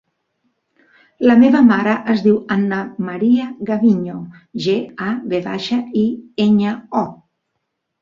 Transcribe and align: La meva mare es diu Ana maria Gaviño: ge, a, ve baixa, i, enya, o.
La 1.31 1.35
meva 1.41 1.61
mare 1.67 1.93
es 2.13 2.23
diu 2.29 2.39
Ana 2.57 2.81
maria 3.11 3.47
Gaviño: 3.69 4.19
ge, 4.67 4.77
a, 5.13 5.15
ve 5.37 5.45
baixa, 5.53 5.83
i, 6.09 6.11
enya, 6.51 6.79
o. 7.07 7.09